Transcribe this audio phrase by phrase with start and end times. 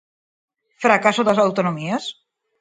[0.83, 2.03] Fracaso das autonomías?